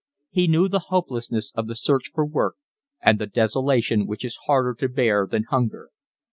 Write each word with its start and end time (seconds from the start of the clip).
He 0.31 0.47
knew 0.47 0.67
the 0.67 0.85
hopelessness 0.89 1.51
of 1.53 1.67
the 1.67 1.75
search 1.75 2.09
for 2.11 2.25
work 2.25 2.55
and 3.03 3.19
the 3.19 3.27
desolation 3.27 4.07
which 4.07 4.25
is 4.25 4.35
harder 4.47 4.73
to 4.79 4.89
bear 4.89 5.27
than 5.29 5.43
hunger. 5.43 5.91